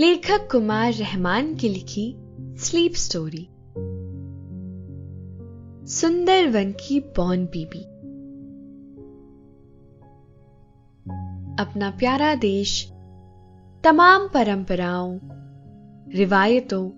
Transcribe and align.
लेखक 0.00 0.48
कुमार 0.52 0.92
रहमान 0.92 1.54
की 1.54 1.68
लिखी 1.68 2.16
स्लीप 2.40 2.92
स्टोरी 2.94 3.48
सुंदर 5.86 6.48
वन 6.48 6.72
की 6.72 7.00
बॉन 7.00 7.46
बीबी। 7.46 7.78
अपना 11.62 11.90
प्यारा 11.90 12.34
देश, 12.34 12.90
तमाम 13.84 14.28
परंपराओं, 14.28 15.18
रिवायतों, 16.14 16.90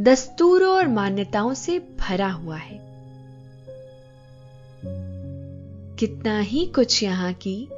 दस्तूरों 0.00 0.76
और 0.76 0.88
मान्यताओं 0.88 1.54
से 1.54 1.78
भरा 1.78 2.30
हुआ 2.30 2.56
है। 2.56 2.78
कितना 5.96 6.40
ही 6.40 6.66
कुछ 6.66 7.02
यहाँ 7.02 7.32
की 7.32 7.68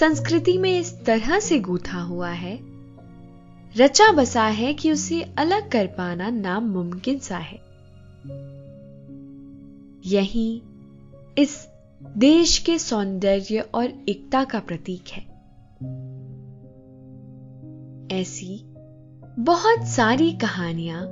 संस्कृति 0.00 0.58
में 0.58 0.80
इस 0.80 1.04
तरह 1.04 1.40
से 1.40 1.60
गूथा 1.60 2.00
हुआ 2.00 2.30
है 2.30 2.71
रचा 3.76 4.12
बसा 4.12 4.42
है 4.42 4.74
कि 4.74 4.92
उसे 4.92 5.22
अलग 5.22 5.70
कर 5.70 5.86
पाना 5.86 6.30
नामुमकिन 6.30 7.18
सा 7.18 7.38
है। 7.38 7.56
यही 10.06 10.62
इस 11.38 11.68
देश 12.02 12.58
के 12.58 12.78
सौंदर्य 12.78 13.60
और 13.60 13.84
एकता 14.08 14.44
का 14.44 14.60
प्रतीक 14.60 15.08
है। 15.08 15.22
ऐसी 18.20 18.60
बहुत 19.38 19.86
सारी 19.88 20.32
कहानियाँ, 20.32 21.02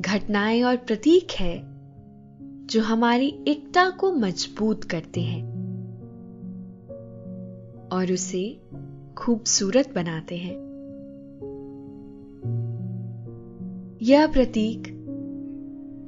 घटनाएँ 0.00 0.62
और 0.62 0.76
प्रतीक 0.76 1.30
है, 1.30 1.62
जो 2.66 2.82
हमारी 2.82 3.44
एकता 3.48 3.90
को 3.90 4.12
मज़बूत 4.12 4.84
करते 4.84 5.20
हैं 5.20 5.44
और 7.92 8.12
उसे 8.12 8.60
खूबसूरत 9.18 9.94
बनाते 9.94 10.36
हैं। 10.36 10.65
यह 14.06 14.26
प्रतीक, 14.26 14.82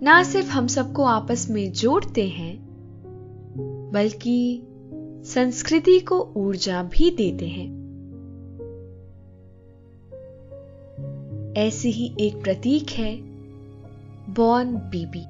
ना 0.02 0.22
सिर्फ़ 0.22 0.48
हम 0.48 0.66
सबको 0.66 1.04
आपस 1.04 1.50
में 1.50 1.72
जोड़ते 1.72 2.28
हैं, 2.28 2.58
बल्कि 3.92 4.62
संस्कृति 5.24 6.00
को 6.00 6.32
ऊर्जा 6.36 6.82
भी 6.82 7.10
देते 7.10 7.48
हैं। 7.48 7.66
ऐसी 11.56 11.90
ही 11.90 12.14
एक 12.20 12.42
प्रतीक 12.42 12.90
है 12.90 13.16
बॉन 14.34 14.74
बीबी। 14.74 15.24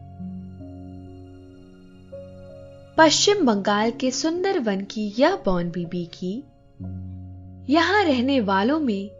पश्चिम 2.96 3.46
बंगाल 3.46 3.90
के 3.90 4.10
सुंदर 4.10 4.58
वन 4.58 4.80
की 4.80 5.14
यह 5.18 5.36
बॉन 5.36 5.70
बीबी 5.70 6.04
की, 6.04 6.44
यहाँ 7.72 8.04
रहने 8.04 8.40
वालों 8.40 8.80
में 8.80 9.10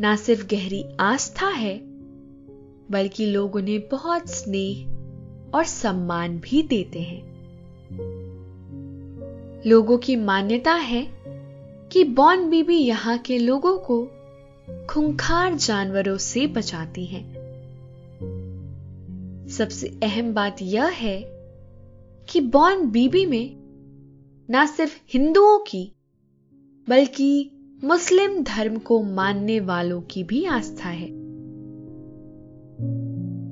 ना 0.00 0.16
सिर्फ़ 0.16 0.46
गहरी 0.46 0.84
आस्था 1.00 1.46
है 1.46 1.87
बल्कि 2.90 3.26
लोग 3.26 3.54
उन्हें 3.54 3.88
बहुत 3.88 4.28
स्नेह 4.28 4.86
और 5.54 5.64
सम्मान 5.64 6.38
भी 6.38 6.62
देते 6.62 6.98
हैं। 6.98 7.28
लोगों 9.66 9.98
की 9.98 10.16
मान्यता 10.16 10.74
है 10.74 11.08
कि 11.92 12.04
बॉन 12.04 12.50
बीबी 12.50 12.76
यहाँ 12.76 13.18
के 13.18 13.38
लोगों 13.38 13.78
को 13.78 14.10
खुंखार 14.90 15.54
जानवरों 15.54 16.16
से 16.16 16.46
बचाती 16.46 17.04
हैं। 17.06 17.38
सबसे 19.48 20.00
अहम 20.02 20.34
बात 20.34 20.56
यह 20.62 20.84
है 20.84 21.22
कि 22.28 22.40
बॉन 22.40 22.90
बीबी 22.90 23.26
में 23.26 23.56
ना 24.50 24.66
सिर्फ़ 24.66 25.00
हिंदुओं 25.12 25.58
की, 25.58 25.92
बल्कि 26.88 27.50
मुस्लिम 27.84 28.42
धर्म 28.42 28.78
को 28.78 29.02
मानने 29.02 29.60
वालों 29.60 30.00
की 30.00 30.24
भी 30.24 30.44
आस्था 30.44 30.88
है। 30.88 31.17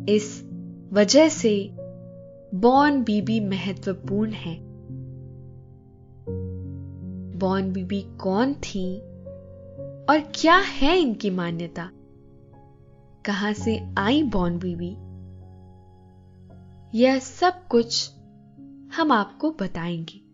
इस 0.09 0.43
वजह 0.93 1.28
से 1.28 1.71
बॉन 2.55 3.05
बीबी 3.05 3.41
महत्वपूर्ण 3.41 4.31
है। 4.31 4.59
बॉन 7.39 7.72
बीबी 7.72 8.03
कौन 8.03 8.55
थी 8.55 9.00
और 10.05 10.33
क्या 10.34 10.56
है 10.56 10.99
इनकी 10.99 11.31
मान्यता? 11.31 11.91
कहाँ 13.25 13.53
से 13.53 13.94
आई 13.99 14.22
बॉन 14.22 14.59
बीबी? 14.59 14.97
यह 16.99 17.19
सब 17.19 17.67
कुछ 17.67 18.11
हम 18.97 19.12
आपको 19.12 19.50
बताएँगे। 19.50 20.27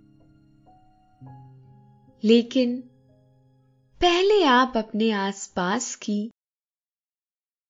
लेकिन 2.25 2.81
पहले 4.01 4.45
आप 4.45 4.73
अपने 4.77 5.11
आसपास 5.11 5.97
की 5.97 6.31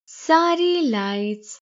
सारी 0.07 0.81
लाइट्स 0.81 1.62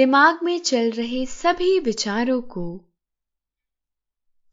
दिमाग 0.00 0.38
में 0.42 0.60
चल 0.60 0.90
रहे 0.90 1.26
सभी 1.26 1.80
विचारों 1.80 2.42
को, 2.42 2.84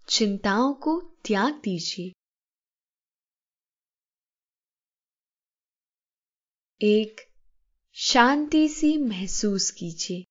चिंताओं 0.09 0.73
को 0.73 1.01
त्याग 1.01 1.53
दीजिए। 1.53 2.13
एक, 6.81 7.31
शांति 7.93 8.69
सी 8.69 8.97
महसूस 8.97 9.71
कीजिए। 9.71 10.23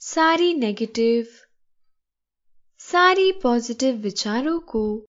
सारी 0.00 0.54
नेगेटिव 0.54 1.26
सारी 2.78 3.32
पॉजिटिव 3.32 3.94
विचारों 3.94 4.60
को 4.60 5.06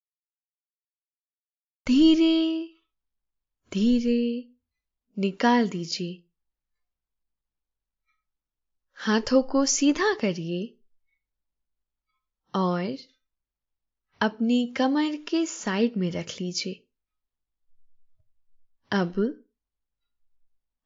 धीरे 1.88 2.68
धीरे 3.74 4.55
निकाल 5.20 5.70
दीजिए। 5.70 6.24
हाथों 8.96 9.44
को 9.44 9.66
सीधा 9.66 10.14
करिए 10.14 10.78
और 12.56 12.98
अपनी 14.22 14.74
कमर 14.78 15.16
के 15.16 15.46
साइड 15.46 15.98
में 15.98 16.12
रख 16.12 16.28
लीजिए। 16.42 16.74
अब 18.92 19.46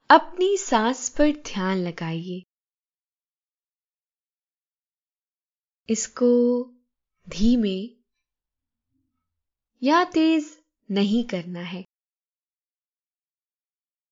अपनी 0.09 0.57
सांस 0.57 1.09
पर 1.09 1.31
ध्यान 1.31 1.77
लगाइए। 1.77 2.43
इसको 5.89 6.63
धीमे 7.29 7.89
या 9.83 10.03
तेज 10.03 10.61
नहीं 10.91 11.23
करना 11.23 11.59
है। 11.59 11.85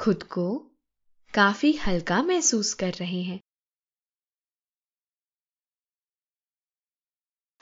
खुद 0.00 0.22
को 0.22 0.58
काफ़ी 1.34 1.72
हल्का 1.72 2.22
महसूस 2.22 2.74
कर 2.74 2.92
रहे 2.92 3.22
हैं। 3.22 3.40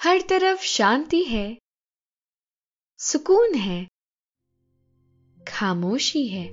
हर 0.03 0.21
तरफ़ 0.21 0.61
शांति 0.61 1.23
है, 1.25 1.59
सुकून 2.99 3.55
है, 3.55 3.89
खामोशी 5.49 6.29
है। 6.29 6.49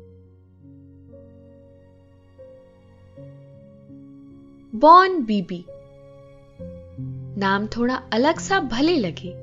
बॉन 4.75 5.23
बीबी, 5.25 5.65
नाम 7.39 7.67
थोड़ा 7.67 7.95
अलग 7.95 8.39
सा 8.39 8.59
भले 8.59 8.97
लगे, 8.97 9.33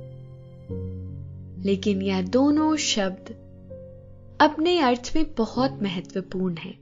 लेकिन 1.62 2.02
यह 2.02 2.22
दोनों 2.22 2.76
शब्द 2.76 3.41
अपने 4.42 4.80
अर्थ 4.80 5.12
में 5.16 5.34
बहुत 5.38 5.82
महत्वपूर्ण 5.82 6.56
है। 6.56 6.78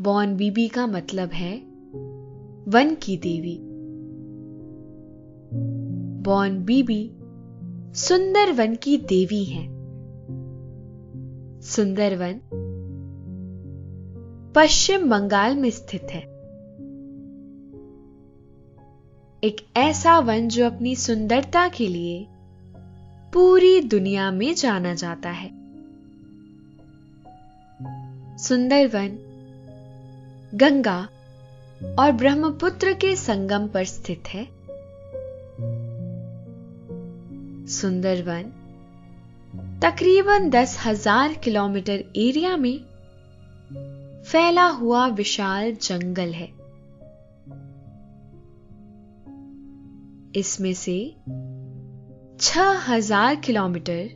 बॉन 0.00 0.36
बीबी 0.36 0.68
का 0.68 0.86
मतलब 0.86 1.28
है, 1.28 1.58
वन 2.68 2.96
की 3.02 3.16
देवी। 3.16 3.58
बॉन 6.22 6.64
बीबी 6.64 7.10
सुंदर 7.94 8.52
वन 8.52 8.76
की 8.76 8.96
देवी 8.96 9.44
है। 9.44 9.68
सुंदर 11.60 12.16
वन 12.16 12.40
पश्चिम 14.56 15.10
बंगाल 15.10 15.56
में 15.56 15.70
स्थित 15.70 16.02
है। 16.02 16.22
एक 19.44 19.56
ऐसा 19.76 20.18
वन 20.18 20.48
जो 20.48 20.66
अपनी 20.66 20.96
सुंदरता 20.96 21.68
के 21.68 21.88
लिए 21.88 22.28
पूरी 23.36 23.80
दुनिया 23.80 24.30
में 24.30 24.54
जाना 24.54 24.94
जाता 24.94 25.30
है। 25.30 25.48
सुंदरवन, 28.38 29.08
गंगा 30.54 31.08
और 31.98 32.12
ब्रह्मपुत्र 32.12 32.92
के 32.92 33.16
संगम 33.16 33.68
पर 33.68 33.84
स्थित 33.84 34.22
है। 34.28 34.44
सुंदरवन, 37.66 38.42
तकरीबन 39.82 40.50
दस 40.50 40.78
हज़ार 40.86 41.32
किलोमीटर 41.34 42.04
एरिया 42.16 42.56
में 42.56 42.78
फैला 44.22 44.66
हुआ 44.66 45.06
विशाल 45.06 45.72
जंगल 45.72 46.32
है। 46.32 46.48
इसमें 50.40 50.74
से 50.74 51.14
छह 52.40 52.80
हज़ार 52.88 53.36
किलोमीटर 53.36 54.08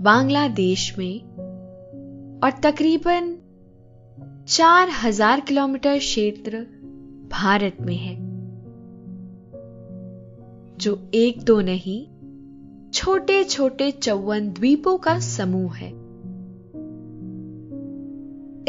बांग्लादेश 0.00 0.98
में 0.98 1.20
और 2.42 2.50
तकरीबन 2.62 3.34
चार 4.48 4.88
हज़ार 5.02 5.40
किलोमीटर 5.40 5.98
क्षेत्र 5.98 6.60
भारत 7.32 7.76
में 7.80 7.96
है, 7.96 8.14
जो 10.76 11.10
एक 11.14 11.42
दो 11.44 11.60
नहीं 11.60 12.00
छोटे 12.92 13.44
छोटे 13.44 13.90
चौवन 13.90 14.50
द्वीपों 14.52 14.96
का 14.98 15.18
समूह 15.18 15.74
है। 15.74 15.90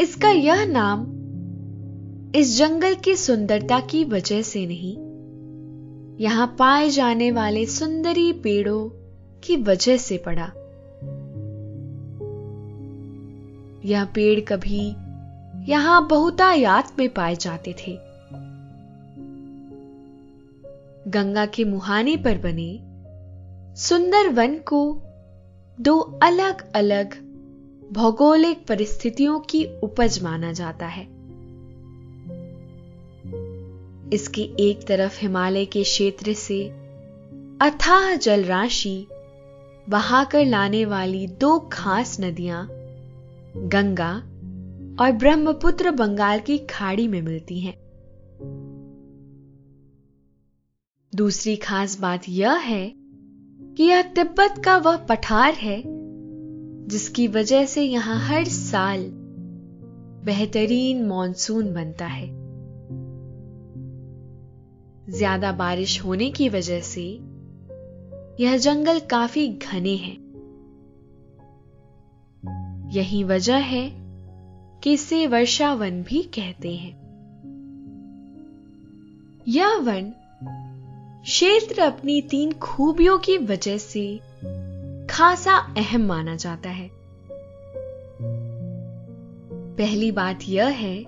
इसका 0.00 0.30
यह 0.30 0.64
नाम 0.66 1.06
इस 2.34 2.56
जंगल 2.58 2.94
की 2.94 3.16
सुंदरता 3.16 3.80
की 3.80 4.04
वजह 4.04 4.42
से 4.42 4.66
नहीं 4.66 4.96
यहाँ 6.20 6.56
पाए 6.58 6.90
जाने 6.90 7.30
वाले 7.30 7.66
सुंदरी 7.66 8.32
पेड़ों 8.32 8.88
की 9.44 9.56
वजह 9.56 9.96
से 9.96 10.22
पड़ा। 10.28 10.52
यह 13.84 14.04
पेड़ 14.04 14.40
कभी 14.40 14.94
यहाँ 15.72 16.08
बहुतायात 16.08 16.92
में 16.98 17.08
पाए 17.08 17.36
जाते 17.36 17.72
थे। 17.72 17.98
गंगा 21.10 21.46
के 21.46 21.64
मुहाने 21.64 22.16
पर 22.16 22.38
बने 22.38 22.80
सुंदर 23.80 24.28
वन 24.28 24.58
को 24.58 25.02
दो 25.80 25.98
अलग 26.22 26.72
अलग 26.72 27.14
भौगोलिक 27.92 28.66
परिस्थितियों 28.66 29.40
की 29.40 29.64
उपज 29.64 30.22
माना 30.22 30.52
जाता 30.52 30.86
है। 30.86 31.19
इसकी 34.12 34.56
एक 34.60 34.86
तरफ़ 34.86 35.20
हिमालय 35.20 35.64
के 35.64 35.82
क्षेत्र 35.82 36.32
से 36.32 36.68
अथाह 37.62 38.14
जल 38.14 38.44
राशि 38.44 39.06
बहाकर 39.88 40.44
लाने 40.44 40.84
वाली 40.84 41.26
दो 41.26 41.58
खास 41.72 42.20
नदियाँ, 42.20 42.68
गंगा 43.56 44.16
और 45.04 45.12
ब्रह्मपुत्र 45.12 45.90
बंगाल 45.90 46.40
की 46.40 46.58
खाड़ी 46.58 47.08
में 47.08 47.22
मिलती 47.22 47.60
हैं। 47.60 47.74
दूसरी 51.14 51.56
खास 51.56 52.00
बात 52.00 52.22
यह 52.28 52.52
है 52.52 52.94
कि 53.76 53.82
यह 53.82 54.02
तिब्बत 54.02 54.62
का 54.64 54.76
वह 54.76 54.96
पठार 54.96 55.54
है, 55.54 55.82
जिसकी 56.88 57.28
वजह 57.28 57.66
से 57.66 57.82
यहाँ 57.82 58.28
हर 58.28 58.44
साल 58.44 59.10
बेहतरीन 60.24 61.06
मॉनसून 61.06 61.74
बनता 61.74 62.06
है। 62.06 62.39
ज़्यादा 65.08 65.52
बारिश 65.52 66.04
होने 66.04 66.30
की 66.30 66.48
वजह 66.48 66.80
से 66.80 67.20
यह 68.40 68.56
जंगल 68.56 69.00
काफ़ी 69.00 69.48
घने 69.48 69.96
हैं। 69.96 70.30
यही 72.90 73.24
वजह 73.24 73.56
है 73.56 73.92
कि 74.82 74.92
इसे 74.92 75.26
वर्षा 75.26 75.74
वन 75.74 76.02
भी 76.02 76.22
कहते 76.22 76.76
हैं। 76.76 77.00
यह 79.48 79.76
वन 79.76 80.12
क्षेत्र 81.22 81.82
अपनी 81.82 82.22
तीन 82.22 82.52
खूबियों 82.52 83.18
की 83.18 83.38
वजह 83.38 83.78
से 83.78 84.20
खासा 85.10 85.56
अहम 85.56 86.00
माना 86.00 86.36
जाता 86.36 86.70
है। 86.70 86.90
पहली 89.76 90.10
बात 90.10 90.38
यह 90.48 90.66
है 90.66 91.06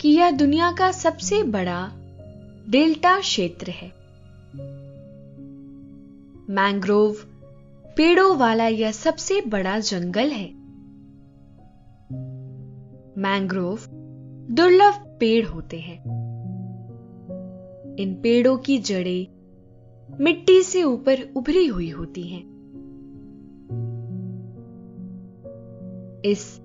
कि 0.00 0.08
यह 0.08 0.30
दुनिया 0.30 0.72
का 0.72 0.92
सबसे 0.92 1.42
बड़ा 1.42 1.92
डेल्टा 2.70 3.20
क्षेत्र 3.20 3.70
है। 3.70 3.88
मैंग्रोव 6.50 7.16
पेड़ों 7.96 8.36
वाला 8.36 8.66
यह 8.66 8.92
सबसे 8.92 9.40
बड़ा 9.40 9.78
जंगल 9.78 10.28
है। 10.30 10.52
मैंग्रोव 13.18 13.78
दुर्लभ 14.50 15.16
पेड़ 15.20 15.46
होते 15.46 15.80
हैं। 15.80 15.98
इन 17.96 18.14
पेड़ों 18.14 18.58
की 18.58 18.78
जड़ें 18.78 19.26
मिट्टी 20.20 20.62
से 20.62 20.82
ऊपर 20.82 21.32
उभरी 21.36 21.66
हुई 21.66 21.90
होती 21.90 22.22
हैं। 22.22 22.52
इस 26.24 26.60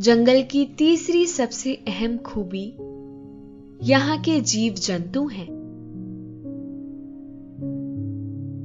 जंगल 0.00 0.42
की 0.42 0.66
तीसरी 0.66 1.26
सबसे 1.26 1.74
अहम 1.74 2.18
खूबी 2.18 2.76
यहाँ 3.82 4.20
के 4.20 4.40
जीव 4.40 4.74
जंतु 4.74 5.26
हैं। 5.28 5.48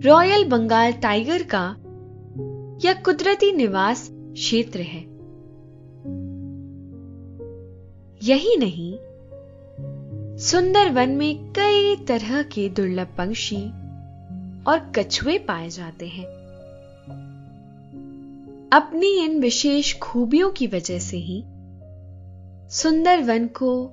रॉयल 0.03 0.47
बंगाल 0.49 0.91
टाइगर 0.91 1.43
का 1.43 1.75
यह 2.85 2.93
कुदरती 2.93 3.51
निवास 3.51 4.09
क्षेत्र 4.11 4.79
है। 4.79 5.01
यही 8.23 8.57
नहीं, 8.57 8.97
सुंदरवन 10.37 11.09
में 11.09 11.51
कई 11.51 11.95
तरह 11.95 12.41
के 12.41 12.69
दुर्लभ 12.69 13.07
पंक्षी 13.17 13.69
और 14.63 14.91
कछुए 14.95 15.37
पाए 15.37 15.69
जाते 15.69 16.07
हैं। 16.07 16.25
अपनी 18.73 19.25
इन 19.25 19.39
विशेष 19.39 19.99
खूबियों 19.99 20.49
की 20.49 20.67
वजह 20.67 20.99
से 20.99 21.17
ही 21.17 21.43
सुंदरवन 22.69 23.47
को 23.47 23.91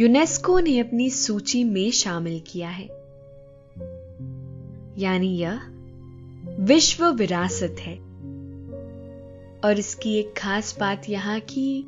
यूनेस्को 0.00 0.58
ने 0.58 0.78
अपनी 0.78 1.10
सूची 1.10 1.64
में 1.64 1.90
शामिल 1.90 2.42
किया 2.46 2.68
है। 2.68 2.84
यानी 4.98 5.38
यह 5.38 5.60
विश्व 6.60 7.06
विरासत 7.06 7.76
है। 7.80 7.96
और 9.64 9.74
इसकी 9.78 10.14
एक 10.14 10.34
खास 10.36 10.76
बात 10.80 11.08
यहाँ 11.08 11.40
की 11.40 11.84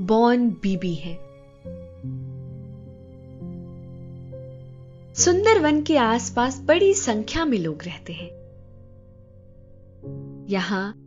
बॉन 0.00 0.50
बीबी 0.50 0.94
है। 0.94 1.14
सुंदरवन 5.14 5.82
के 5.82 5.96
आसपास 5.96 6.60
बड़ी 6.60 6.94
संख्या 6.94 7.44
में 7.44 7.58
लोग 7.58 7.82
रहते 7.82 8.12
हैं। 8.12 8.30
यहाँ 10.48 11.02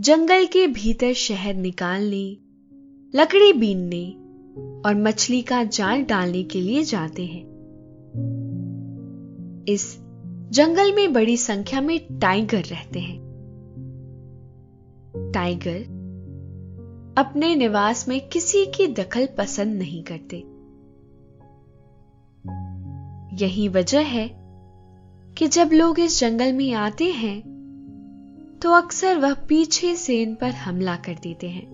जंगल 0.00 0.46
के 0.46 0.66
भीतर 0.66 1.12
शहद 1.12 1.56
निकालने, 1.56 2.36
लकड़ी 3.14 3.52
बीनने 3.52 4.23
और 4.86 4.94
मछली 4.94 5.42
का 5.42 5.64
जाल 5.64 6.02
डालने 6.04 6.42
के 6.42 6.60
लिए 6.60 6.82
जाते 6.82 7.26
हैं। 7.26 7.54
इस 9.68 9.98
जंगल 10.50 10.94
में 10.94 11.12
बड़ी 11.12 11.36
संख्या 11.36 11.80
में 11.80 12.18
टाइगर 12.18 12.62
रहते 12.62 13.00
हैं। 13.00 13.24
टाइगर 15.34 16.04
अपने 17.18 17.54
निवास 17.56 18.08
में 18.08 18.28
किसी 18.28 18.66
की 18.66 18.86
दखल 18.86 19.28
पसंद 19.38 19.78
नहीं 19.78 20.02
करते। 20.02 20.36
यही 23.44 23.68
वजह 23.68 24.00
है 24.00 24.30
कि 25.38 25.46
जब 25.46 25.70
लोग 25.72 26.00
इस 26.00 26.20
जंगल 26.20 26.52
में 26.52 26.72
आते 26.72 27.04
हैं 27.04 27.54
तो 28.62 28.70
अक्सर 28.70 29.18
वह 29.18 29.34
पीछे 29.34 29.96
से 29.96 30.22
इन 30.22 30.34
पर 30.34 30.50
हमला 30.50 30.96
कर 30.96 31.14
देते 31.22 31.48
हैं। 31.48 31.73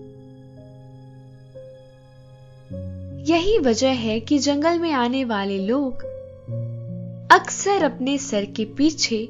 यही 3.31 3.57
वजह 3.59 3.91
है 3.97 4.19
कि 4.19 4.37
जंगल 4.39 4.79
में 4.79 4.91
आने 4.91 5.23
वाले 5.25 5.57
लोग 5.67 6.03
अक्सर 7.31 7.83
अपने 7.83 8.17
सर 8.17 8.45
के 8.45 8.65
पीछे 8.77 9.27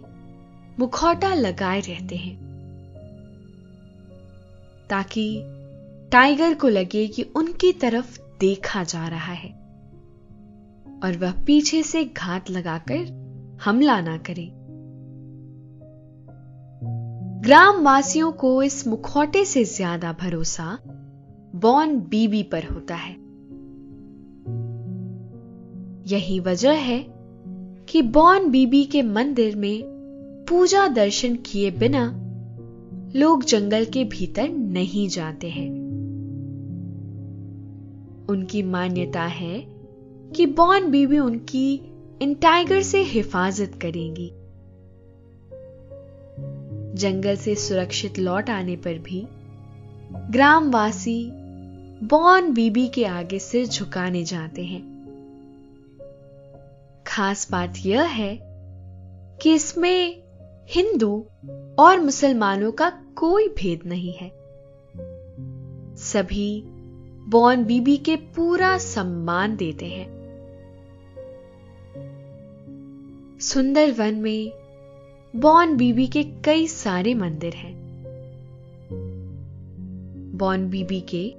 मुखौटा 0.79 1.33
लगाए 1.33 1.79
रहते 1.79 2.15
हैं, 2.15 2.35
ताकि 4.89 5.25
टाइगर 6.11 6.53
को 6.53 6.67
लगे 6.67 7.07
कि 7.07 7.23
उनकी 7.35 7.71
तरफ़ 7.73 8.19
देखा 8.39 8.83
जा 8.83 9.07
रहा 9.07 9.33
है 9.33 9.49
और 11.03 11.17
वह 11.17 11.31
पीछे 11.45 11.83
से 11.83 12.03
घात 12.05 12.49
लगाकर 12.49 13.59
हमला 13.63 14.01
ना 14.01 14.17
करे। 14.17 14.49
ग्रामवासियों 17.41 18.31
को 18.31 18.61
इस 18.63 18.85
मुखौटे 18.87 19.45
से 19.45 19.63
ज़्यादा 19.67 20.13
भरोसा 20.13 20.77
बॉन 21.55 21.99
बीबी 21.99 22.43
पर 22.43 22.65
होता 22.65 22.95
है। 22.95 23.20
यही 26.11 26.39
वजह 26.39 26.71
है 26.71 27.05
कि 27.89 28.01
बॉन 28.01 28.49
बीबी 28.51 28.85
के 28.85 29.01
मंदिर 29.01 29.55
में 29.55 29.83
पूजा 30.49 30.87
दर्शन 30.87 31.35
किए 31.35 31.71
बिना 31.71 32.17
लोग 33.15 33.43
जंगल 33.43 33.85
के 33.85 34.03
भीतर 34.03 34.49
नहीं 34.49 35.07
जाते 35.09 35.49
हैं। 35.49 35.69
उनकी 38.29 38.63
मान्यता 38.63 39.23
है 39.23 39.65
कि 40.35 40.45
बॉन 40.45 40.91
बीबी 40.91 41.19
उनकी 41.19 41.81
इन 42.21 42.33
टाइगर 42.33 42.81
से 42.81 43.01
हिफाजत 43.01 43.71
करेंगी। 43.81 44.31
जंगल 46.97 47.35
से 47.35 47.55
सुरक्षित 47.55 48.19
लौट 48.19 48.49
आने 48.49 48.75
पर 48.75 48.93
भी 48.93 49.27
ग्रामवासी 50.31 51.31
बॉन 52.03 52.53
बीबी 52.53 52.87
के 52.87 53.05
आगे 53.05 53.39
सिर 53.39 53.67
झुकाने 53.67 54.23
जाते 54.23 54.63
हैं। 54.63 54.90
खास 57.11 57.51
बात 57.51 57.73
यह 57.77 58.01
है 58.01 58.39
कि 59.41 59.53
इसमें 59.53 60.23
हिंदू 60.69 61.25
और 61.79 61.99
मुसलमानों 61.99 62.71
का 62.71 62.89
कोई 63.15 63.47
भेद 63.47 63.79
नहीं 63.85 64.13
है। 64.13 64.31
सभी 65.95 66.63
बॉन 67.29 67.63
बीबी 67.65 67.97
के 67.97 68.15
पूरा 68.15 68.77
सम्मान 68.77 69.55
देते 69.55 69.85
हैं। 69.85 70.21
सुंदर 73.41 73.91
वन 73.91 74.15
में 74.15 74.51
बॉन 75.35 75.77
बीबी 75.77 76.07
के 76.07 76.23
कई 76.23 76.67
सारे 76.67 77.13
मंदिर 77.13 77.53
हैं। 77.53 77.75
बॉन 80.37 80.69
बीबी 80.69 81.01
के 81.01 81.33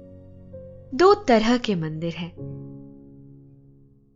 दो 0.97 1.13
तरह 1.13 1.57
के 1.57 1.75
मंदिर 1.75 2.13
हैं। 2.13 2.52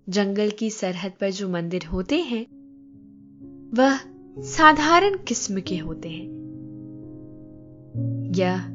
जंगल 0.09 0.49
की 0.49 0.69
सरहद 0.69 1.11
पर 1.21 1.31
जो 1.31 1.49
मंदिर 1.49 1.85
होते 1.85 2.15
हैं, 2.15 2.45
वह 3.73 3.99
साधारण 4.39 5.17
किस्म 5.17 5.61
के 5.61 5.77
होते 5.77 6.09
हैं। 6.09 6.27
यह 8.35 8.69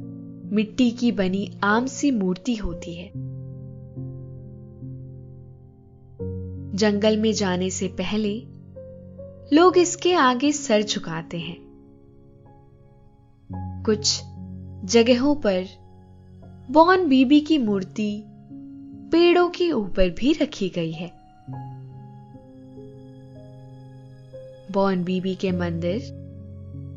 मिट्टी 0.52 0.90
की 0.90 1.12
बनी 1.12 1.60
आम 1.64 1.86
सी 1.86 2.10
मूर्ति 2.10 2.54
होती 2.54 2.94
है। 2.94 3.08
जंगल 6.74 7.16
में 7.16 7.32
जाने 7.32 7.70
से 7.70 7.88
पहले 7.88 8.42
लोग 9.56 9.78
इसके 9.78 10.12
आगे 10.12 10.52
सर 10.52 10.82
झुकाते 10.82 11.38
हैं। 11.38 11.58
कुछ 13.86 14.20
जगहों 14.84 15.34
पर 15.34 15.64
बॉन 16.70 17.08
बीबी 17.08 17.40
की 17.40 17.58
मूर्ति 17.58 18.24
पेड़ों 19.12 19.48
के 19.48 19.72
ऊपर 19.72 20.10
भी 20.10 20.32
रखी 20.32 20.68
गई 20.68 20.92
है। 20.92 21.21
बॉन 24.72 25.04
बीबी 25.04 25.34
के 25.34 25.52
मंदिर 25.52 26.22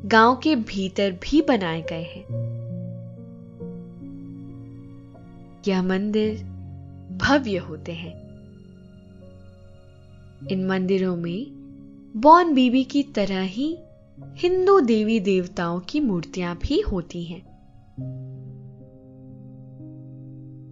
गाँव 0.06 0.36
के 0.36 0.56
भीतर 0.56 1.12
भी 1.12 1.42
बनाए 1.42 1.82
गए 1.82 2.04
हैं। 2.04 2.24
यह 5.68 5.84
मंदिर 5.84 6.44
भव्य 7.18 7.58
होते 7.58 7.92
हैं। 7.92 8.26
इन 10.48 10.68
मंदिरों 10.68 11.16
में 11.16 11.46
बॉन 12.16 12.54
बीबी 12.54 12.84
की 12.84 13.04
तरह 13.04 13.42
ही 13.42 13.78
हिंदू 14.36 14.80
देवी 14.80 15.20
देवताओं 15.20 15.80
की 15.80 16.00
मूर्तियाँ 16.00 16.56
भी 16.56 16.80
होती 16.80 17.24
हैं। 17.24 17.56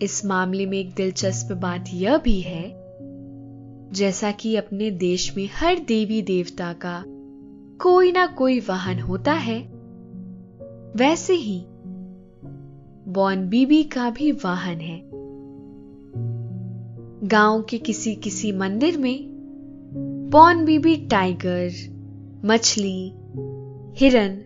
इस 0.02 0.26
मामले 0.26 0.66
में 0.66 0.80
एक 0.80 0.94
दिलचस्प 0.94 1.56
बात 1.56 1.86
यह 1.94 2.18
भी 2.18 2.42
है 2.42 2.83
जैसा 3.94 4.32
कि 4.32 4.56
अपने 4.56 4.92
देश 4.92 5.38
में 5.38 5.50
हर 5.54 5.80
देवी 5.80 6.22
देवता 6.22 6.74
का 6.74 7.04
कोई 7.84 8.12
ना 8.12 8.26
कोई 8.28 8.60
वाहन 8.60 9.00
होता 9.00 9.34
है, 9.34 9.60
वैसे 10.96 11.34
ही 11.34 11.66
बॉन 13.08 13.48
बीबी 13.50 13.84
का 13.84 14.10
भी 14.10 14.32
वाहन 14.32 14.80
है। 14.80 15.02
गाँव 17.28 17.62
के 17.62 17.78
किसी 17.78 18.16
किसी 18.16 18.52
मंदिर 18.52 18.98
में 18.98 19.34
बॉन 20.30 20.66
बीबी 20.66 20.96
टाइगर, 20.98 21.72
मछली, 22.46 23.14
हिरन, 23.98 24.40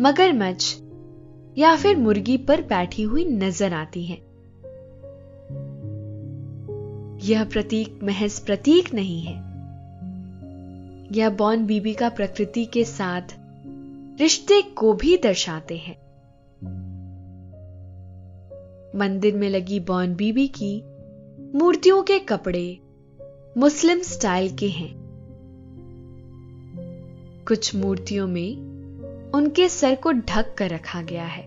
मगरमच्छ 0.00 0.76
या 1.58 1.76
फिर 1.76 1.96
मुर्गी 1.96 2.36
पर 2.36 2.60
बैठी 2.62 3.02
हुई 3.02 3.24
नज़र 3.24 3.72
आती 3.72 4.04
है। 4.04 4.35
यह 7.26 7.44
प्रतीक, 7.44 8.00
महज 8.02 8.40
प्रतीक 8.40 8.94
नहीं 8.94 9.22
है। 9.22 9.34
यह 11.12 11.30
बॉन 11.30 11.66
बीबी 11.66 11.94
का 11.94 12.08
प्रकृति 12.08 12.64
के 12.64 12.84
साथ 12.84 13.22
रिश्ते 14.20 14.62
को 14.62 14.92
भी 14.92 15.16
दर्शाते 15.16 15.76
हैं। 15.76 16.06
मंदिर 18.98 19.36
में 19.36 19.50
लगी 19.50 19.80
बॉन 19.80 20.14
बीबी 20.14 20.48
की 20.48 20.82
मूर्तियों 21.58 22.02
के 22.02 22.18
कपड़े 22.18 22.78
मुस्लिम 23.58 23.98
स्टाइल 23.98 24.56
के 24.56 24.68
हैं। 24.68 25.06
कुछ 27.48 27.76
मूर्तियों 27.76 28.26
में 28.26 28.56
उनके 29.34 29.68
सर 29.68 29.94
को 29.94 30.12
ढक 30.12 30.54
कर 30.58 30.70
रखा 30.70 31.02
गया 31.02 31.24
है। 31.24 31.46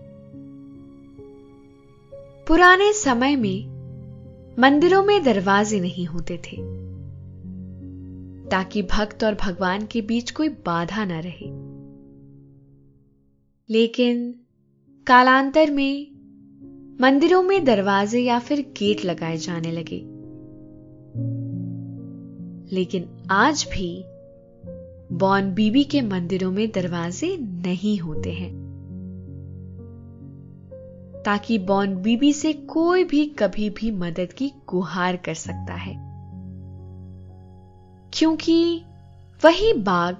पुराने 2.46 2.92
समय 2.92 3.36
में 3.36 3.79
मंदिरों 4.60 5.04
में 5.04 5.24
दरवाजे 5.24 5.80
नहीं 5.80 6.06
होते 6.06 6.36
थे, 6.36 6.56
ताकि 8.48 8.82
भक्त 8.82 9.24
और 9.24 9.34
भगवान 9.34 9.86
के 9.86 10.02
बीच 10.02 10.30
कोई 10.30 10.48
बाधा 10.48 11.04
न 11.04 11.12
रहे। 11.12 11.46
लेकिन 13.70 14.34
कालांतर 15.06 15.70
में 15.70 16.06
मंदिरों 17.00 17.42
में 17.42 17.64
दरवाजे 17.64 18.20
या 18.20 18.38
फिर 18.38 18.60
गेट 18.60 19.04
लगाए 19.04 19.36
जाने 19.36 19.72
लगे। 19.72 19.98
लेकिन 22.74 23.28
आज 23.30 23.68
भी 23.72 24.04
बॉन 25.16 25.54
बीबी 25.54 25.84
के 25.84 26.02
मंदिरों 26.02 26.50
में 26.50 26.70
दरवाजे 26.70 27.36
नहीं 27.40 27.98
होते 27.98 28.32
हैं। 28.32 28.59
ताकि 31.24 31.58
बॉन 31.58 31.96
बीबी 31.96 32.32
से 32.32 32.52
कोई 32.52 33.04
भी 33.04 33.26
कभी 33.26 33.70
भी 33.70 33.90
मदद 33.90 34.32
की 34.32 34.52
गुहार 34.68 35.16
कर 35.16 35.34
सकता 35.34 35.74
है। 35.74 36.10
क्योंकि 38.12 38.82
वही 39.44 39.72
बाघ 39.72 40.14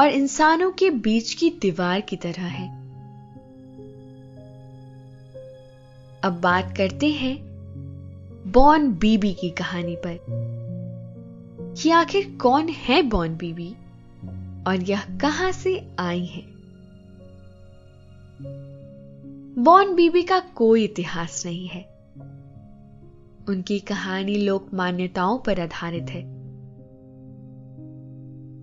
और 0.00 0.08
इंसानों 0.08 0.72
के 0.72 0.90
बीच 0.90 1.34
की 1.34 1.50
दीवार 1.50 2.00
की 2.00 2.16
तरह 2.16 2.42
है। 2.42 2.80
अब 6.22 6.40
बात 6.40 6.76
करते 6.76 7.06
हैं 7.06 7.38
बॉन 8.46 8.92
बीबी 8.92 9.34
की 9.34 9.50
कहानी 9.50 9.96
पर। 9.96 10.26
कि 11.82 11.90
आखिर 11.90 12.38
कौन 12.42 12.68
है 12.68 13.02
बॉन 13.02 13.36
बीबी? 13.36 13.76
और 14.66 14.82
यह 14.82 15.02
कहाँ 15.20 15.52
से 15.52 15.90
आई 15.98 16.24
है? 16.24 16.56
बॉन 19.58 19.94
बीबी 19.94 20.22
का 20.22 20.40
कोई 20.40 20.84
इतिहास 20.84 21.46
नहीं 21.46 21.66
है। 21.66 21.82
उनकी 23.48 23.80
कहानी 23.80 24.34
लोक 24.34 24.68
मान्यताओं 24.74 25.38
पर 25.38 25.60
आधारित 25.60 26.06
है। 26.10 26.36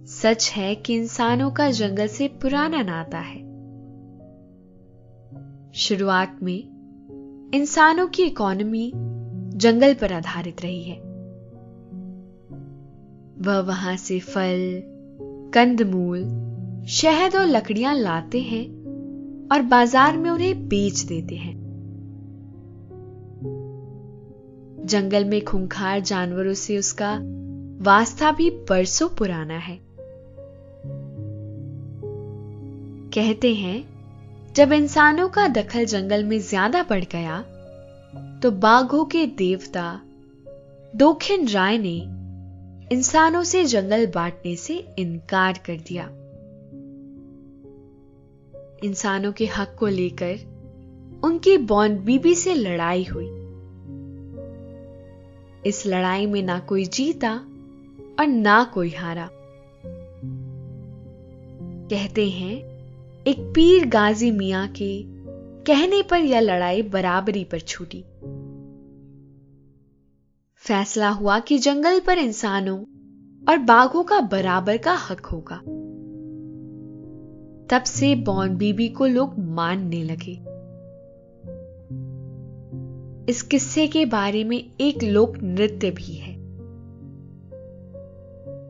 सच 0.06 0.52
है 0.56 0.76
कि 0.76 0.96
इंसानों 0.96 1.52
का 1.52 1.72
जंगल 1.72 2.08
से 2.08 2.28
पुराना 2.28 2.82
नाता 2.82 3.20
है। 3.20 3.42
शुरुआत 5.72 6.40
में 6.44 6.60
इंसानों 7.54 8.08
की 8.08 8.24
इकोनॉमी 8.24 8.92
जंगल 9.58 9.94
पर 9.94 10.14
आधारित 10.14 10.62
रही 10.62 10.84
है। 10.84 10.98
वह 13.40 13.60
वहाँ 13.60 13.98
से 13.98 14.20
फल, 14.20 14.84
कंदमूल, 15.54 16.24
शहद 16.88 17.36
और 17.36 17.46
लकड़ियाँ 17.46 17.96
लाते 17.96 18.42
हैं 18.42 18.83
और 19.52 19.62
बाज़ार 19.62 20.18
में 20.18 20.30
उन्हें 20.30 20.68
बेच 20.68 21.00
देते 21.00 21.36
हैं। 21.36 21.62
जंगल 24.86 25.26
में 25.26 25.44
खूंखार 25.46 26.00
जानवरों 26.00 26.54
से 26.54 26.78
उसका 26.78 27.16
वास्ता 27.84 28.32
भी 28.32 28.50
बरसों 28.70 29.10
पुराना 29.10 29.58
है। 29.58 29.78
कहते 33.14 33.54
हैं, 33.54 33.84
जब 34.56 34.72
इंसानों 34.72 35.30
का 35.30 35.48
दखल 35.48 35.86
जंगल 35.86 36.24
में 36.24 36.40
ज़्यादा 36.40 36.84
बढ़ 36.84 37.04
गया 37.04 37.42
तो 38.42 38.52
बाघों 38.52 39.04
के 39.06 39.26
देवता, 39.28 40.02
दोखिन 40.96 41.48
राय 41.48 41.78
ने 41.78 41.96
इंसानों 42.92 43.44
से 43.44 43.64
जंगल 43.66 44.06
बांटने 44.06 44.56
से 44.56 44.74
इनकार 45.00 45.60
कर 45.66 45.78
दिया। 45.78 46.10
इंसानों 48.84 49.32
के 49.32 49.46
हक 49.46 49.76
को 49.80 49.88
लेकर 49.88 50.40
उनकी 51.24 51.58
बॉन्ड 51.58 52.00
बीबी 52.00 52.36
से 52.36 52.54
लड़ाई 52.54 53.04
हुई। 53.04 53.26
इस 55.66 55.84
लड़ाई 55.86 56.26
में 56.26 56.44
ना 56.44 56.60
कोई 56.60 56.86
जीता 56.86 57.34
और 58.20 58.28
ना 58.28 58.64
कोई 58.64 58.90
हारा। 58.90 59.30
कहते 61.90 62.30
हैं, 62.30 62.56
एक 63.28 63.52
पीर 63.56 63.88
गाजी 63.88 64.32
मियाँ 64.32 64.68
के 64.68 65.04
कहने 65.64 66.02
पर 66.02 66.18
यह 66.18 66.40
लड़ाई 66.40 66.82
बराबरी 66.82 67.44
पर 67.44 67.60
छूटी। 67.60 68.06
फैसला 70.56 71.10
हुआ 71.10 71.40
कि 71.40 71.58
जंगल 71.58 72.00
पर 72.00 72.18
इंसानों 72.18 72.80
और 73.50 73.58
बाघों 73.58 74.04
का 74.04 74.20
बराबर 74.20 74.78
का 74.78 74.94
हक 74.94 75.26
होगा। 75.26 75.62
तब 77.74 77.84
से 77.84 78.16
बॉन 78.16 78.56
बीबी 78.58 78.90
को 78.90 79.06
लोग 79.06 79.40
मानने 79.40 80.04
लगे। 80.04 80.32
इस 83.32 83.42
किस्से 83.42 83.88
के 83.88 84.06
बारे 84.06 84.44
में 84.44 84.72
एक 84.82 85.04
लोक 85.04 85.38
नृत्य 85.44 85.92
भी 85.92 86.14
है। 86.14 86.34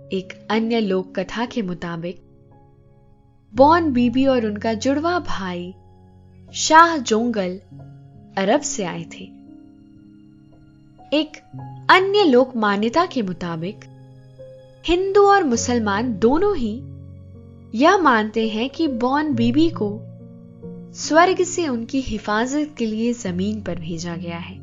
एक 0.09 0.47
अन्य 0.49 0.79
लोक 0.79 1.19
कथा 1.19 1.45
के 1.45 1.61
मुताबिक, 1.61 2.21
बॉन 3.55 3.93
बीबी 3.93 4.25
और 4.25 4.45
उनका 4.45 4.73
जुड़वा 4.73 5.19
भाई 5.19 5.73
शाह 6.53 6.97
जोंगल 6.97 7.59
अरब 8.37 8.61
से 8.61 8.83
आए 8.83 9.03
थे। 9.03 9.23
एक 11.13 11.37
अन्य 11.89 12.23
लोक 12.23 12.55
मान्यता 12.55 13.05
के 13.05 13.21
मुताबिक, 13.21 13.79
हिंदू 14.85 15.21
और 15.21 15.43
मुसलमान 15.43 16.19
दोनों 16.19 16.57
ही 16.57 16.92
यह 17.75 17.97
मानते 17.97 18.47
हैं 18.47 18.69
कि 18.69 18.87
बॉन 18.87 19.35
बीबी 19.35 19.69
को 19.69 19.99
स्वर्ग 20.93 21.43
से 21.43 21.67
उनकी 21.67 21.99
हिफाजत 22.01 22.75
के 22.77 22.85
लिए 22.85 23.13
ज़मीन 23.13 23.61
पर 23.61 23.79
भेजा 23.79 24.15
गया 24.15 24.37
है। 24.37 24.55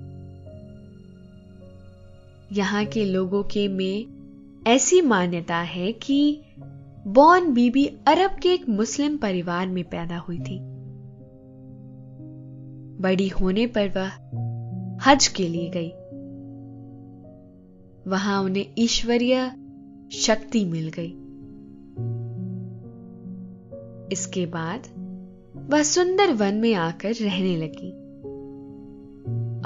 यहाँ 2.53 2.85
के 2.85 3.05
लोगों 3.05 3.43
के 3.43 3.69
में 3.69 4.07
ऐसी 4.67 5.01
मान्यता 5.01 5.57
है 5.57 5.93
कि 5.93 6.41
बॉन 7.07 7.53
बीबी 7.53 7.87
अरब 7.87 8.31
के 8.43 8.49
एक 8.49 8.69
मुस्लिम 8.69 9.17
परिवार 9.17 9.67
में 9.67 9.85
पैदा 9.85 10.19
हुई 10.19 10.39
थी। 10.39 10.59
बड़ी 13.03 13.29
होने 13.29 13.67
पर 13.67 13.89
वह 13.89 14.11
हज 15.07 15.29
के 15.29 15.49
लिए 15.49 15.71
गई। 15.77 15.89
वहाँ 18.11 18.43
उन्हें 18.43 18.67
ईश्वरीय 18.79 19.53
शक्ति 20.13 20.65
मिल 20.65 20.89
गई। 20.89 21.15
इसके 24.13 24.47
बाद 24.47 24.81
वह 25.71 25.83
सुंदर 25.83 26.33
वन 26.33 26.55
में 26.55 26.75
आकर 26.75 27.13
रहने 27.13 27.57
लगी। 27.57 28.01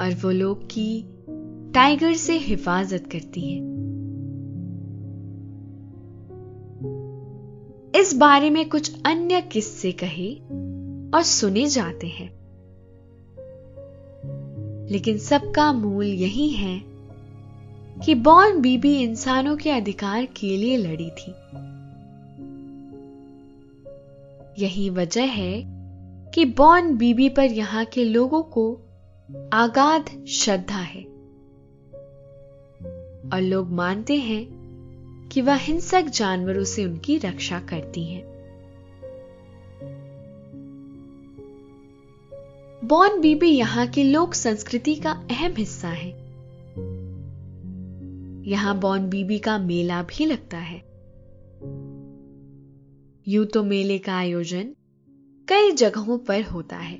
और 0.03 0.13
वो 0.13 0.31
लोग 0.31 0.65
की 0.65 1.05
टाइगर 1.73 2.13
से 2.13 2.37
हिफाजत 2.37 3.09
करती 3.11 3.41
है। 3.41 3.75
इस 8.01 8.15
बारे 8.15 8.49
में 8.49 8.69
कुछ 8.69 9.01
अन्य 9.05 9.41
किस्से 9.41 9.91
कहे 9.91 10.35
और 11.11 11.23
सुने 11.23 11.67
जाते 11.67 12.07
हैं। 12.07 12.35
लेकिन 14.91 15.17
सबका 15.17 15.73
मूल 15.73 16.05
यही 16.05 16.49
है 16.49 16.81
कि 18.05 18.15
बॉर्न 18.15 18.61
बीबी 18.61 19.03
इंसानों 19.03 19.57
के 19.57 19.69
अधिकार 19.69 20.25
के 20.25 20.57
लिए 20.57 20.77
लड़ी 20.77 21.09
थी। 21.09 21.33
यही 24.59 24.89
वजह 24.89 25.23
है 25.23 25.65
कि 26.31 26.45
बॉन 26.45 26.97
बीबी 26.97 27.29
पर 27.29 27.43
यहाँ 27.43 27.85
के 27.85 28.03
लोगों 28.03 28.41
को 28.41 28.81
आगाध 29.53 30.25
श्रद्धा 30.25 30.77
है। 30.77 31.03
और 33.33 33.41
लोग 33.41 33.71
मानते 33.71 34.15
हैं 34.15 34.65
कि 35.31 35.41
वह 35.41 35.55
हिंसक 35.55 36.03
जानवरों 36.03 36.63
से 36.63 36.85
उनकी 36.85 37.17
रक्षा 37.17 37.59
करती 37.59 38.03
हैं। 38.03 38.23
बॉन 42.83 43.21
बीबी 43.21 43.49
यहाँ 43.49 43.87
की 43.87 44.03
लोक 44.03 44.33
संस्कृति 44.33 44.95
का 44.95 45.11
अहम 45.11 45.53
हिस्सा 45.57 45.89
है। 45.89 46.09
यहाँ 48.51 48.79
बॉन 48.79 49.09
बीबी 49.09 49.39
का 49.39 49.57
मेला 49.57 50.01
भी 50.03 50.25
लगता 50.25 50.57
है। 50.57 50.95
यूँ 53.27 53.45
तो 53.45 53.63
मेले 53.63 53.97
का 53.97 54.15
आयोजन 54.15 54.75
कई 55.47 55.71
जगहों 55.71 56.17
पर 56.17 56.41
होता 56.41 56.77
है। 56.77 56.95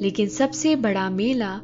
लेकिन 0.00 0.28
सबसे 0.28 0.76
बड़ा 0.76 1.10
मेला 1.10 1.60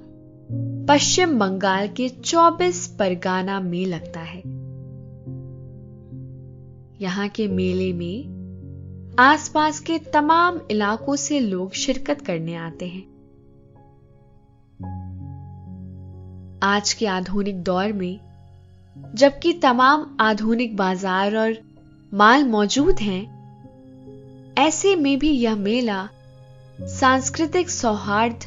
पश्चिम 0.88 1.38
बंगाल 1.38 1.88
के 1.88 2.09
24 2.09 2.87
परगाना 2.87 3.61
में 3.61 3.87
लगता 3.87 4.20
है। 4.20 4.38
यहाँ 7.00 7.29
के 7.29 7.48
मेले 7.48 7.92
में 7.92 9.16
आसपास 9.18 9.81
के 9.81 9.98
तमाम 9.98 10.61
इलाकों 10.70 11.16
से 11.16 11.40
लोग 11.40 11.72
शिरकत 11.72 12.20
करने 12.20 12.55
आते 12.55 12.87
हैं। 12.87 13.03
आज 16.62 16.92
के 16.92 17.07
आधुनिक 17.07 17.62
दौर 17.62 17.92
में 17.92 18.20
जबकि 19.14 19.53
तमाम 19.53 20.16
आधुनिक 20.20 20.76
बाज़ार 20.76 21.37
और 21.37 21.69
माल 22.14 22.44
मौजूद 22.44 23.00
हैं। 23.00 23.40
ऐसे 24.58 24.96
में 24.96 25.18
भी 25.18 25.30
यह 25.30 25.56
मेला 25.56 26.08
सांस्कृतिक 26.80 27.70
सौहार्द 27.70 28.38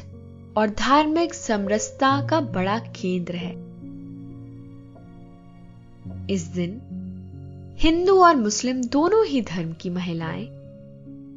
और 0.56 0.70
धार्मिक 0.70 1.34
समरसता 1.34 2.26
का 2.26 2.40
बड़ा 2.40 2.78
केंद्र 2.78 3.34
है। 3.34 3.52
इस 6.30 6.42
दिन 6.42 6.80
हिंदू 7.80 8.18
और 8.18 8.36
मुस्लिम 8.36 8.82
दोनों 8.82 9.26
ही 9.26 9.42
धर्म 9.42 9.72
की 9.72 9.90
महिलाएँ 9.90 10.46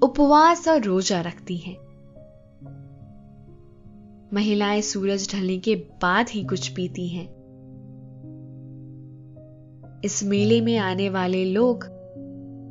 उपवास 0.04 0.68
और 0.68 0.82
रोजा 0.82 1.22
रखती 1.22 1.58
हैं। 1.58 1.78
महिलाएँ 4.34 4.82
सूरज 4.82 5.36
ढलने 5.36 5.58
के 5.58 5.76
बाद 5.76 6.30
ही 6.30 6.44
कुछ 6.44 6.68
पीती 6.68 7.08
हैं। 7.08 7.28
इस 10.06 10.24
मेले 10.24 10.62
में 10.62 10.78
आने 10.78 11.10
वाले 11.10 11.46
लोग 11.46 11.97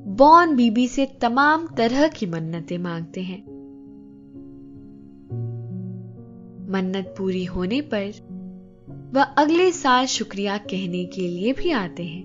बॉन 0.07 0.57
बीबी 0.57 0.89
से 0.89 1.07
तमाम 1.21 1.67
तरह 1.67 2.09
की 2.09 2.27
मन्नतें 2.27 2.79
मांगते 2.79 3.21
हैं। 3.21 3.43
मन्नत 6.71 7.15
पूरी 7.19 7.45
होने 7.45 7.81
पर 7.81 8.13
वह 9.15 9.23
अगले 9.23 9.73
साल 9.73 10.07
शुक्रिया 10.07 10.59
कहने 10.59 11.05
के 11.05 11.21
लिए 11.21 11.53
भी 11.53 11.71
आते 11.71 12.05
हैं। 12.05 12.23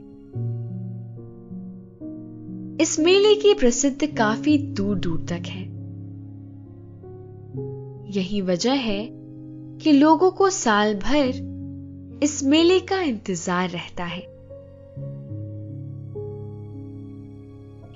इस 2.81 2.99
मेले 2.99 3.35
की 3.35 3.53
प्रसिद्ध 3.53 4.17
काफ़ी 4.17 4.57
दूर 4.57 4.99
दूर 4.99 5.25
तक 5.29 5.47
है। 5.47 5.63
यही 8.11 8.41
वजह 8.41 8.73
है 8.73 9.09
कि 9.77 9.91
लोगों 9.91 10.31
को 10.31 10.49
साल 10.49 10.95
भर 10.95 12.19
इस 12.23 12.43
मेले 12.43 12.79
का 12.79 13.01
इंतज़ार 13.01 13.69
रहता 13.69 14.03
है। 14.03 14.30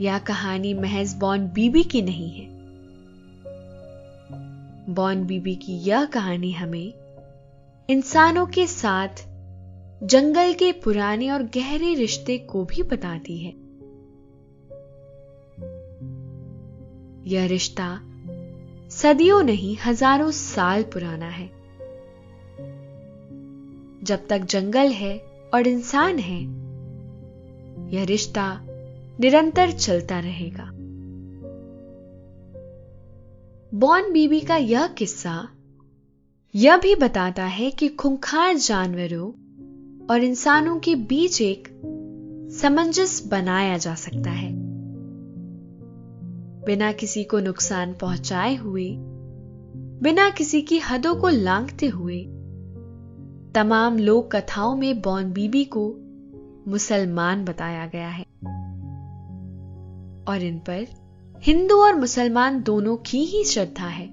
यह 0.01 0.17
कहानी 0.17 0.73
महज 0.73 1.15
बॉन 1.15 1.47
बीबी 1.47 1.83
की 1.83 2.01
नहीं 2.01 2.29
है। 2.29 2.55
बॉन 4.89 5.25
बीबी 5.25 5.55
की 5.55 5.73
यह 5.73 6.05
कहानी 6.05 6.51
हमें 6.51 6.93
इंसानों 7.89 8.45
के 8.45 8.67
साथ 8.67 9.09
जंगल 10.03 10.53
के 10.53 10.71
पुराने 10.71 11.29
और 11.29 11.43
गहरे 11.43 11.93
रिश्ते 11.93 12.37
को 12.37 12.65
भी 12.65 12.83
बताती 12.83 13.37
है। 13.37 13.51
यह 17.27 17.45
रिश्ता 17.45 17.99
सदियों 18.89 19.43
नहीं, 19.43 19.77
हज़ारों 19.85 20.31
साल 20.31 20.83
पुराना 20.83 21.29
है। 21.29 21.47
जब 24.03 24.27
तक 24.29 24.37
जंगल 24.37 24.87
है 24.87 25.17
और 25.53 25.67
इंसान 25.67 26.19
है, 26.19 26.41
यह 27.95 28.03
रिश्ता 28.03 28.67
निरंतर 29.19 29.71
चलता 29.71 30.19
रहेगा। 30.19 30.71
बॉन 33.73 34.13
बीबी 34.13 34.39
का 34.39 34.55
यह 34.55 34.87
किस्सा 34.87 35.49
यह 36.55 36.77
भी 36.77 36.95
बताता 36.95 37.45
है 37.45 37.71
कि 37.71 37.87
खुंखार 37.87 38.55
जानवरों 38.55 39.31
और 40.05 40.23
इंसानों 40.23 40.79
के 40.79 40.95
बीच 40.95 41.41
एक 41.41 41.67
समंजस 42.51 43.27
बनाया 43.27 43.77
जा 43.77 43.95
सकता 43.95 44.31
है। 44.31 44.51
बिना 46.65 46.91
किसी 46.91 47.23
को 47.23 47.39
नुकसान 47.39 47.93
पहुँचाए 47.93 48.55
हुए, 48.55 48.95
बिना 50.01 50.29
किसी 50.29 50.61
की 50.61 50.79
हदों 50.79 51.15
को 51.15 51.29
लांघते 51.29 51.87
हुए, 51.87 52.23
तमाम 53.55 53.97
लोक 53.97 54.35
कथाओं 54.35 54.75
में 54.75 55.01
बॉन 55.01 55.31
बीबी 55.31 55.65
को 55.65 55.95
मुसलमान 56.67 57.45
बताया 57.45 57.85
गया 57.85 58.07
है। 58.07 58.25
और 60.27 60.43
इन 60.43 60.59
पर 60.59 60.85
हिंदू 61.43 61.75
और 61.75 61.95
मुसलमान 61.95 62.61
दोनों 62.63 62.97
की 62.97 63.23
ही 63.25 63.43
श्रद्धा 63.43 63.87
है। 63.87 64.05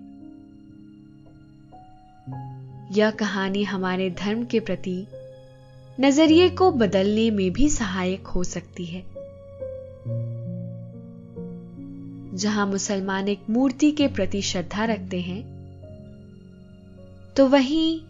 यह 2.93 3.11
कहानी 3.11 3.63
हमारे 3.63 4.11
धर्म 4.11 4.45
के 4.45 4.61
प्रति 4.61 5.07
नज़रिए 6.01 6.49
को 6.51 6.71
बदलने 6.71 7.31
में 7.31 7.51
भी 7.53 7.69
सहायक 7.69 8.27
हो 8.27 8.45
सकती 8.45 8.85
है। 8.85 9.05
जहाँ 12.35 12.67
मुसलमान 12.67 13.29
एक 13.29 13.41
मूर्ति 13.51 13.91
के 13.93 14.09
प्रति 14.09 14.43
श्रद्धा 14.43 14.85
रखते 14.85 15.21
हैं 15.21 15.41
तो 17.37 17.47
वहीं 17.47 18.01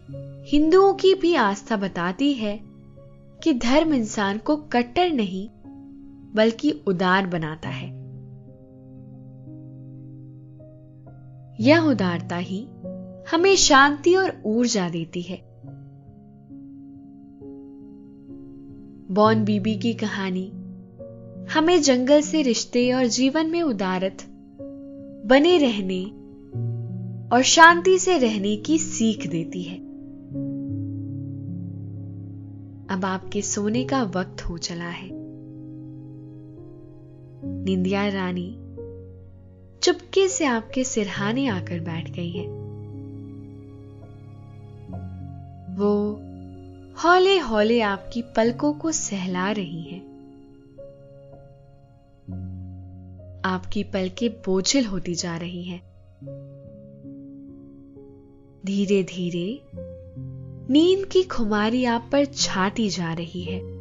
हिंदुओं 0.45 0.93
की 0.93 1.13
भी 1.13 1.35
आस्था 1.35 1.75
बताती 1.75 2.33
है 2.33 2.59
कि 3.43 3.53
धर्म 3.53 3.93
इंसान 3.93 4.37
को 4.37 4.55
कट्टर 4.55 5.11
नहीं 5.11 5.49
बल्कि 6.35 6.71
उदार 6.87 7.27
बनाता 7.27 7.69
है। 7.69 8.03
यह 11.59 11.79
उदारता 11.79 12.35
ही 12.35 12.67
हमें 13.31 13.55
शांति 13.55 14.15
और 14.15 14.41
ऊर्जा 14.45 14.89
देती 14.89 15.21
है। 15.21 15.37
बॉन 19.11 19.43
बीबी 19.45 19.75
की 19.75 19.93
कहानी, 19.93 20.51
हमें 21.53 21.81
जंगल 21.81 22.21
से 22.21 22.41
रिश्ते 22.41 22.91
और 22.91 23.05
जीवन 23.05 23.47
में 23.47 23.61
उदारत, 23.61 24.17
बने 25.25 25.57
रहने 25.57 26.05
और 27.35 27.41
शांति 27.43 27.99
से 27.99 28.17
रहने 28.17 28.55
की 28.55 28.77
सीख 28.77 29.27
देती 29.27 29.63
है। 29.63 29.77
अब 32.89 33.01
आपके 33.05 33.41
सोने 33.41 33.83
का 33.83 34.03
वक्त 34.03 34.41
हो 34.41 34.57
चला 34.57 34.89
है। 34.89 35.22
निंदिया 37.45 38.07
रानी, 38.07 38.55
चुपके 39.83 40.27
से 40.27 40.45
आपके 40.45 40.83
सिरहाने 40.83 41.47
आकर 41.47 41.79
बैठ 41.79 42.09
गई 42.09 42.31
है। 42.31 42.47
वो 45.75 46.19
हौले 47.03 47.39
हौले 47.39 47.81
आपकी 47.81 48.21
पलकों 48.21 48.73
को 48.73 48.91
सहला 48.91 49.51
रही 49.51 49.83
है। 49.83 49.99
आपकी 53.45 53.83
पलकें 53.83 54.29
बोझिल 54.31 54.85
होती 54.85 55.15
जा 55.15 55.37
रही 55.37 55.63
हैं। 55.63 55.81
धीरे 58.65 59.03
धीरे 59.03 59.61
नींद 60.69 61.05
की 61.05 61.23
खुमारी 61.23 61.85
आप 61.85 62.09
पर 62.11 62.25
छाती 62.25 62.89
जा 62.89 63.13
रही 63.13 63.41
है। 63.41 63.72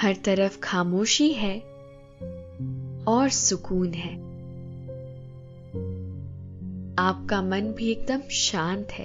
हर 0.00 0.14
तरफ़ 0.14 0.58
खामोशी 0.60 1.32
है 1.32 1.60
और 3.04 3.28
सुकून 3.28 3.92
है। 3.94 4.14
आपका 6.98 7.42
मन 7.42 7.74
भी 7.76 7.90
एकदम 7.90 8.20
शांत 8.20 8.88
है। 8.90 9.04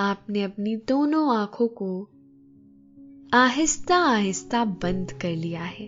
आपने 0.00 0.42
अपनी 0.42 0.76
दोनों 0.76 1.36
आँखों 1.36 1.68
को 1.68 2.08
आहिस्ता 3.32 3.96
आहिस्ता 3.96 4.64
बंद 4.64 5.12
कर 5.12 5.30
लिया 5.30 5.62
है। 5.62 5.86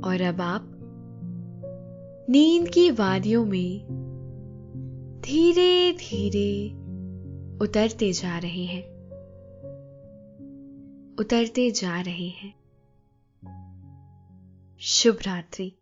और 0.00 0.20
अब 0.20 0.40
आप 0.40 0.70
नींद 2.30 2.68
की 2.68 2.90
वादियों 2.90 3.44
में 3.44 3.86
धीरे 5.24 5.92
धीरे 5.92 6.87
उतरते 7.60 8.12
जा 8.12 8.38
रहे 8.38 8.64
हैं। 8.64 8.84
उतरते 11.18 11.70
जा 11.70 12.00
रहे 12.00 12.28
हैं। 12.28 12.54
शुभ 14.80 15.18
रात्रि। 15.26 15.77